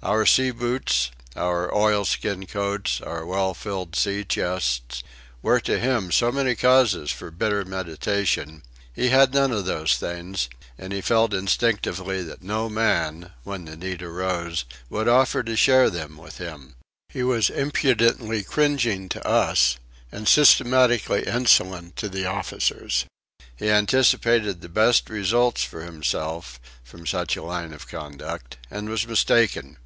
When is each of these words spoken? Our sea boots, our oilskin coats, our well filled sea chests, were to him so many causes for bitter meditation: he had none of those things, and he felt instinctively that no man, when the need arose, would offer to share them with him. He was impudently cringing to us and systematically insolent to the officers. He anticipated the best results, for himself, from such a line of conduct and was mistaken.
Our 0.00 0.26
sea 0.26 0.52
boots, 0.52 1.10
our 1.34 1.74
oilskin 1.74 2.46
coats, 2.46 3.00
our 3.00 3.26
well 3.26 3.52
filled 3.52 3.96
sea 3.96 4.22
chests, 4.22 5.02
were 5.42 5.58
to 5.62 5.80
him 5.80 6.12
so 6.12 6.30
many 6.30 6.54
causes 6.54 7.10
for 7.10 7.32
bitter 7.32 7.64
meditation: 7.64 8.62
he 8.94 9.08
had 9.08 9.34
none 9.34 9.50
of 9.50 9.64
those 9.64 9.96
things, 9.96 10.48
and 10.78 10.92
he 10.92 11.00
felt 11.00 11.34
instinctively 11.34 12.22
that 12.22 12.44
no 12.44 12.68
man, 12.68 13.32
when 13.42 13.64
the 13.64 13.76
need 13.76 14.00
arose, 14.00 14.64
would 14.88 15.08
offer 15.08 15.42
to 15.42 15.56
share 15.56 15.90
them 15.90 16.16
with 16.16 16.38
him. 16.38 16.76
He 17.08 17.24
was 17.24 17.50
impudently 17.50 18.44
cringing 18.44 19.08
to 19.08 19.26
us 19.26 19.78
and 20.12 20.28
systematically 20.28 21.26
insolent 21.26 21.96
to 21.96 22.08
the 22.08 22.24
officers. 22.24 23.04
He 23.56 23.68
anticipated 23.68 24.60
the 24.60 24.68
best 24.68 25.10
results, 25.10 25.64
for 25.64 25.82
himself, 25.82 26.60
from 26.84 27.04
such 27.04 27.36
a 27.36 27.42
line 27.42 27.72
of 27.72 27.88
conduct 27.88 28.58
and 28.70 28.88
was 28.88 29.04
mistaken. 29.04 29.76